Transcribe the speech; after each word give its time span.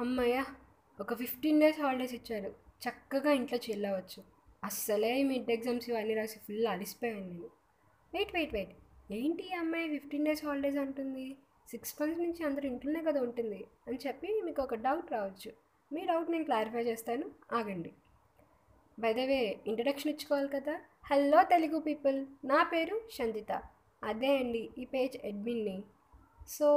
అమ్మయ్య 0.00 0.44
ఒక 1.00 1.14
fifteen 1.14 1.60
days 1.60 1.80
holidays 1.80 2.14
ఇచ్చారు. 2.14 2.54
చక్కగా 2.84 3.32
ఇంట్లో 3.32 3.58
చెల్లవచ్చు 3.70 4.22
అస్సలే 4.64 5.22
మిడ్ 5.22 5.50
ఎగ్జామ్స్ 5.50 5.90
ఇవన్నీ 5.90 6.14
రాసి 6.14 6.38
ఫుల్ 6.38 6.66
అలిసిపోయాను 6.66 7.20
నేను. 7.20 7.46
వెయిట్ 8.14 8.34
వెయిట్ 8.34 8.54
వెయిట్ 8.54 8.70
ఏంటి 9.12 9.42
ఈ 9.42 9.52
అమ్మాయి 9.52 9.98
ఫిఫ్టీన్ 9.98 10.24
డేస్ 10.24 10.44
హాలిడేస్ 10.44 10.76
అంటుంది? 10.76 11.36
సిక్స్ 11.68 12.02
మంత్స్ 12.02 12.20
నుంచి 12.20 12.44
అందరూ 12.44 12.66
ఇంట్లోనే 12.68 13.02
కదా 13.02 13.20
ఉంటుంది 13.20 13.64
అని 13.86 13.98
చెప్పి 14.06 14.42
మీకు 14.44 14.62
ఒక 14.62 14.74
డౌట్ 14.74 15.12
రావచ్చు. 15.12 15.52
మీ 15.92 16.06
డౌట్ 16.06 16.30
నేను 16.30 16.44
క్లారిఫై 16.44 16.82
చేస్తాను. 16.82 17.30
ఆగండి. 17.52 17.92
బై 18.98 19.12
ద 19.12 19.18
వే 19.18 19.56
ఇంట్రడక్షన్ 19.66 20.10
ఇచ్చుకోవాలి 20.12 20.48
కదా? 20.48 20.80
హలో 21.10 21.42
తెలుగు 21.42 21.80
పీపుల్ 21.80 22.26
నా 22.44 22.62
పేరు 22.62 23.00
షంజిత 23.18 23.62
అదే 24.04 24.36
అండి 24.36 24.70
ఈ 24.78 24.84
పేజ్ 24.84 25.26
అడ్మిన్ని 25.26 25.82
సో 26.48 26.68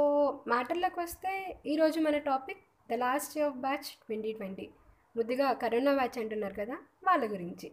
మ్యాటర్లోకి 0.48 1.00
వస్తే 1.00 1.58
ఈరోజు 1.66 2.00
మన 2.00 2.18
topic 2.18 2.58
the 2.90 2.92
last 2.92 3.38
of 3.38 3.56
batch 3.56 3.90
twenty 4.06 4.32
twenty. 4.32 4.70
ముద్దుగా 5.16 5.52
కరోనా 5.52 5.94
బ్యాచ్ 5.94 6.18
అంటున్నారు 6.18 6.54
కదా 6.54 6.74
వాళ్ళ 7.04 7.32
గురించి. 7.32 7.72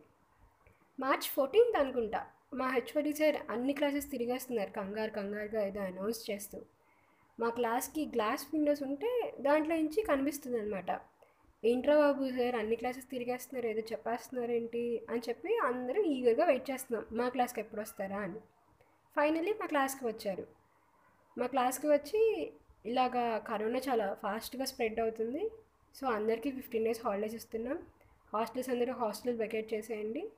మార్చ్ 0.99 1.23
ఫోర్టీన్త్ 1.23 1.77
అనుకుంటా. 1.77 2.25
మా 2.53 2.67
హెచ్ఓడి 2.67 3.13
సార్ 3.13 3.35
అన్ని 3.49 3.73
క్లాసెస్ 3.73 4.11
తిరిగేస్తున్నారు 4.11 4.69
కంగారు 4.69 5.11
కంగారుగా 5.11 5.67
ఏదో 5.67 5.81
అనౌన్స్ 5.81 6.31
చేస్తూ. 6.31 6.61
మా 7.39 7.49
క్లాస్కి 7.49 8.05
గ్లాస్ 8.05 8.47
విండోస్ 8.53 8.83
ఉంటే 8.83 9.33
దాంట్లో 9.39 9.75
నుంచి 9.75 10.03
కనిపిస్తుంది 10.03 10.59
అనమాట 10.59 11.01
ఏంట్రా 11.65 11.97
బాబు 11.97 12.29
సార్ 12.29 12.55
అన్ని 12.55 12.75
క్లాసెస్ 12.75 13.09
తిరిగేస్తున్నారు 13.09 13.67
ఏదో 13.67 13.87
చెప్పేస్తున్నారు 13.91 14.51
ఏంటి 14.51 15.01
అని 15.09 15.21
చెప్పి 15.29 15.59
అందరూ 15.63 16.01
ఈగర్గా 16.03 16.45
వెయిట్ 16.45 16.71
చేస్తున్నాం. 16.71 17.17
మా 17.17 17.29
క్లాస్కి 17.29 17.59
ఎప్పుడు 17.61 17.81
వస్తారా 17.81 18.17
అని. 18.17 18.39
ఫైనలీ 19.15 19.53
మా 19.53 19.65
క్లాస్కి 19.65 20.07
వచ్చారు. 20.07 20.47
మా 21.37 21.47
క్లాస్కి 21.47 21.87
వచ్చి 21.87 22.51
ఇలాగా 22.87 23.37
కరోనా 23.37 23.79
చాలా 23.79 24.13
ఫాస్ట్గా 24.13 24.65
స్ప్రెడ్ 24.65 24.99
అవుతుంది. 24.99 25.51
సో 25.95 26.07
అందరికీ 26.07 26.51
ఫిఫ్టీన్ 26.51 26.85
డేస్ 26.85 27.01
హాలిడేస్ 27.05 27.35
ఇస్తున్నాం. 27.35 27.79
హాస్టల్స్ 28.33 28.69
అందరూ 28.69 28.93
హాస్టల్ 28.93 29.37
వెకేట్ 29.37 29.73
చేసేయండి. 29.73 30.29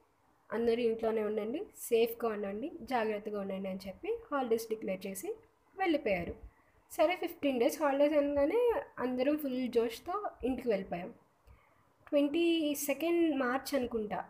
అందరూ 0.51 0.81
ఇంట్లోనే 0.81 1.23
ఉండండి. 1.23 1.65
సేఫ్గా 1.77 2.31
ఉండండి. 2.31 2.71
జాగ్రత్తగా 2.81 3.41
ఉండండి 3.41 3.69
అని 3.69 3.79
చెప్పి 3.87 4.17
హాలిడేస్ 4.31 4.69
డిక్లేర్ 4.69 5.07
చేసి 5.07 5.35
వెళ్ళిపోయారు. 5.77 6.35
సరే 6.91 7.15
ఫిఫ్టీన్ 7.15 7.59
డేస్ 7.59 7.81
హాలిడేస్ 7.81 8.13
అనగానే 8.13 8.81
అందరం 8.99 9.37
ఫుల్ 9.37 9.69
జోష్తో 9.69 10.29
ఇంటికి 10.43 10.69
వెళ్ళిపోయాం. 10.69 11.13
ట్వంటీ 12.09 12.75
సెకండ్ 12.75 13.39
మార్చ్ 13.39 13.75
అనుకుంటా. 13.75 14.25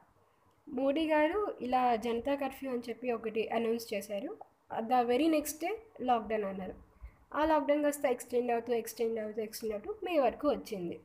మోడీ 0.70 1.08
గారు 1.08 1.56
ఇలా 1.62 1.96
జనతా 1.96 2.36
కర్ఫ్యూ 2.36 2.72
అని 2.72 2.82
చెప్పి 2.90 3.12
ఒకటి 3.12 3.50
అనౌన్స్ 3.50 3.94
చేశారు. 3.94 4.38
The 4.80 4.94
very 4.94 5.28
next 5.28 5.62
day 5.62 5.80
lockdown 6.02 6.44
అన్నారు. 6.44 6.89
ఆ 7.32 7.42
లాక్డౌన్ 7.50 7.84
కాస్త 7.86 8.06
ఎక్స్టెండ్ 8.14 8.52
అవుతూ 8.54 8.72
ఎక్స్టెండ్ 8.80 9.20
అవుతూ 9.24 9.40
ఎక్స్టెండ్ 9.46 9.74
అవుతూ 9.76 9.92
మే 10.06 10.14
వరకు 10.26 10.46
వచ్చింది. 10.54 10.96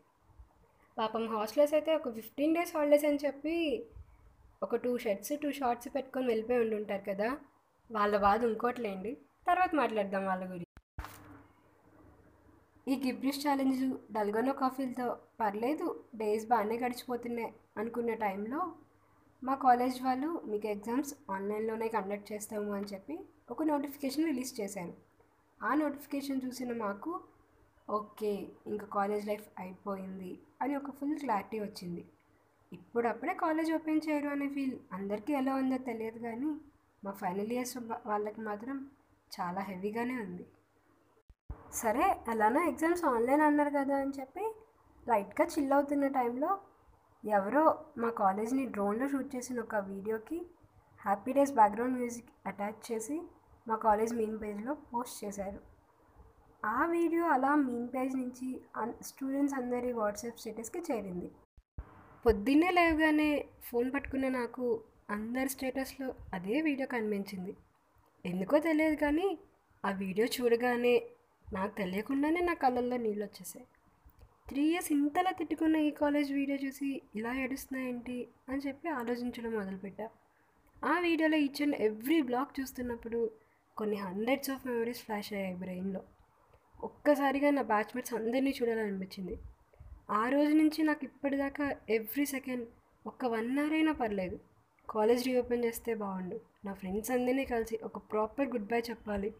పాపం 0.97 1.25
హాస్టల్స్ 1.34 1.75
అయితే 1.78 1.91
ఒక 1.98 2.11
ఫిఫ్టీన్ 2.19 2.55
డేస్ 2.56 2.72
హాలిడేస్ 2.77 3.06
అని 3.08 3.20
చెప్పి 3.25 3.56
ఒక 4.62 4.77
టూ 4.84 4.92
షర్ట్స్ 5.05 5.33
టూ 5.42 5.48
షార్ట్స్ 5.58 5.89
పెట్టుకొని 5.97 6.27
వెళ్ళిపోయి 6.27 6.61
ఉండుంటారు 6.64 7.05
కదా 7.11 7.28
వాళ్ళ 7.91 8.14
బాధ 8.27 8.41
ఇంకోట్లేండి. 8.50 9.12
తర్వాత 9.47 9.70
మాట్లాడదాం 9.81 10.25
వాళ్ళ 10.27 10.44
గురించి 10.53 10.70
ఈ 12.86 12.94
గిబ్రిష్ 13.05 13.42
ఛాలెంజ్ 13.44 13.83
డల్గొనో 14.12 14.53
కాఫీలతో 14.62 15.06
పర్లేదు 15.41 15.86
డేస్ 16.14 16.44
బాగానే 16.47 16.77
గడిచిపోతున్నాయి 16.83 17.50
అనుకున్న 17.78 18.14
టైంలో 18.25 18.61
మా 19.42 19.55
కాలేజ్ 19.64 19.98
వాళ్ళు 20.03 20.31
మీకు 20.47 20.66
ఎగ్జామ్స్ 20.66 21.12
ఆన్లైన్లోనే 21.31 21.88
కండక్ట్ 21.88 22.31
చేస్తాము 22.33 22.70
అని 22.72 22.88
చెప్పి 22.92 23.16
ఒక 23.50 23.62
నోటిఫికేషన్ 23.62 24.28
రిలీజ్ 24.31 24.53
చేశాను 24.61 24.94
ఆ 25.64 25.70
నోటిఫికేషన్ 25.74 26.42
చూసిన 26.44 26.72
మాకు 26.78 27.10
ఓకే 27.88 28.32
ఇంకా 28.66 28.86
కాలేజ్ 28.96 29.24
లైఫ్ 29.28 29.46
అయిపోయింది 29.62 30.30
అని 30.62 30.74
ఒక 30.76 30.90
ఫుల్ 30.98 31.16
క్లారిటీ 31.22 31.58
వచ్చింది. 31.60 32.02
ఇప్పుడప్పుడే 32.72 33.34
కాలేజ్ 33.42 33.70
ఓపెన్ 33.76 34.04
చేయరు 34.06 34.28
అనే 34.28 34.46
ఫీల్ 34.48 34.76
అందరికీ 34.92 35.32
ఎలా 35.32 35.52
ఉందో 35.54 35.78
తెలియదు 35.88 36.20
కానీ 36.26 36.50
మా 37.03 37.12
ఫైనల్ 37.22 37.53
ఇయర్స్ 37.53 37.76
వాళ్ళకి 38.06 38.41
మాత్రం 38.41 38.76
చాలా 39.32 39.60
హెవీగానే 39.70 40.16
ఉంది. 40.26 40.44
సరే 41.72 42.04
ఎలానో 42.32 42.60
ఎగ్జామ్స్ 42.70 43.04
ఆన్లైన్ 43.12 43.42
అన్నారు 43.42 43.72
కదా 43.78 43.97
అని 43.97 44.14
చెప్పి 44.19 44.44
లైట్గా 45.06 45.44
చిల్ 45.47 45.72
అవుతున్న 45.72 46.06
టైంలో 46.19 46.50
ఎవరో 47.24 47.64
మా 47.98 48.08
కాలేజ్ని 48.20 48.64
డ్రోన్లో 48.66 49.06
షూట్ 49.08 49.30
చేసిన 49.36 49.58
ఒక 49.60 49.76
వీడియోకి 49.91 50.38
happy 51.00 51.32
days 51.32 51.53
background 51.53 51.97
music 51.98 52.30
attach 52.47 52.80
చేసి 52.91 53.16
మా 53.69 53.76
కాలేజ్ 53.76 54.12
మెయిన్ 54.14 54.41
పేజ్లో 54.42 54.75
పోస్ట్ 54.75 55.25
చేశారు. 55.25 55.60
ఆ 56.64 56.86
వీడియో 56.86 57.25
అలా 57.25 57.54
మెయిన్ 57.54 57.88
పేజ్ 57.88 58.14
నుంచి 58.16 58.48
స్టూడెంట్స్ 59.02 59.54
అందరి 59.54 59.92
వాట్సాప్ 59.92 60.41
స్టేటస్కి 60.41 60.80
చేరింది. 60.91 61.28
పొద్దున్నే 62.26 62.70
లేవగానే 62.70 63.30
ఫోన్ 63.69 63.94
పట్టుకున్న 63.94 64.28
నాకు 64.28 64.66
అందరి 65.10 65.48
స్టేటస్లో 65.48 66.14
అదే 66.34 66.60
వీడియో 66.60 66.86
కనిపించింది. 66.86 67.53
ఎందుకో 68.24 68.58
తెలియదు 68.58 68.97
కానీ 68.97 69.38
ఆ 69.84 69.91
వీడియో 69.91 70.26
చూడగానే 70.36 70.94
నాకు 71.53 71.74
తెలియకుండానే 71.76 72.41
నా 72.41 72.54
కళ్ళల్లో 72.54 72.97
నీళ్ళు 72.97 73.24
వచ్చేసాయి. 73.24 73.66
త్రీ 74.48 74.62
ఇయర్స్ 74.70 74.92
ఇంతలా 74.92 75.30
తిట్టుకున్న 75.30 75.76
ఈ 75.76 75.91
కాలేజ్ 75.91 76.30
వీడియో 76.32 76.58
చూసి 76.64 76.88
ఇలా 77.14 77.32
ఏడుస్తున్నాయేంటి 77.34 78.16
అని 78.48 78.62
చెప్పి 78.66 78.88
ఆలోచించడం 78.88 79.53
మొదలుపెట్టా. 79.53 80.06
ఆ 80.84 80.94
వీడియోలో 80.98 81.36
ఈచ్ 81.36 81.62
అండ్ 81.62 81.76
ఎవ్రీ 81.88 82.22
బ్లాగ్ 82.22 82.60
చూస్తున్నప్పుడు 82.60 83.20
కొన్ని 83.76 83.96
హండ్రెడ్స్ 83.96 84.50
ఆఫ్ 84.50 84.66
మెమరీస్ 84.66 85.00
ఫ్లాష్ 85.02 85.32
అయ్యాయి 85.32 85.56
బ్రెయిన్లో 85.56 86.00
ఒక్కసారిగా 86.84 87.50
నా 87.50 87.62
బ్యాచ్మేట్స్ 87.62 88.14
అందరినీ 88.14 88.54
చూడాలనిపించింది. 88.62 89.38
ఆ 90.10 90.28
రోజు 90.28 90.52
నుంచి 90.54 90.82
నాకు 90.82 91.04
ఇప్పటిదాకా 91.04 91.76
ఎవ్రీ 91.90 92.26
సెకండ్ 92.26 92.66
ఒక్క 93.06 93.24
వన్ 93.24 93.58
అవర్ 93.58 93.72
అయినా 93.72 93.92
పర్లేదు. 93.92 94.40
కాలేజ్ 94.90 95.26
రీఓపెన్ 95.26 95.64
చేస్తే 95.64 95.94
బాగుండు. 95.94 96.40
నా 96.64 96.74
ఫ్రెండ్స్ 96.74 97.10
అందరినీ 97.10 97.44
కలిసి 97.44 97.78
ఒక 97.84 97.98
ప్రాపర్ 97.98 98.48
గుడ్ 98.48 98.70
బై 98.72 98.80
చెప్పాలి 98.90 99.34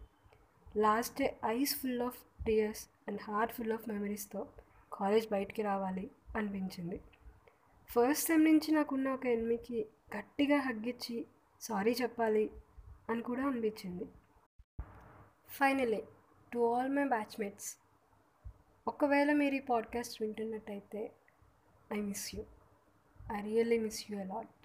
last 0.76 1.18
day 1.18 1.36
eyes 1.46 1.76
full 1.76 2.02
of 2.02 2.18
tears 2.46 2.88
and 3.08 3.20
heart 3.22 3.52
full 3.52 3.72
of 3.72 3.88
మెమరీస్తో 3.88 4.46
college 4.92 5.28
బయటికి 5.30 5.62
రావాలి 5.62 6.10
అనిపించింది. 6.36 7.00
ఫస్ట్ 7.90 8.28
టైం 8.28 8.44
నుంచి 8.44 8.72
నాకున్న 8.72 9.08
ఒక 9.08 9.26
ఎనిమికి 9.26 9.86
గట్టిగా 10.16 10.58
హగ్గిచ్చి 10.58 11.26
సారీ 11.60 11.96
చెప్పాలి 12.02 12.50
అని 13.10 13.22
కూడా 13.22 13.46
అనిపించింది. 13.46 14.06
Finally 15.59 16.03
to 16.53 16.59
all 16.75 16.88
my 16.88 17.04
batchmates 17.04 17.69
ఒకవేళ 18.87 19.32
మీరు 19.32 19.54
ఈ 19.54 19.60
podcast 19.60 20.22
వింటున్నట్టయితే 20.22 21.03
I 21.92 22.00
miss 22.00 22.34
you 22.34 22.42
I 23.34 23.42
really 23.42 23.78
miss 23.78 24.00
you 24.12 24.19
a lot 24.19 24.63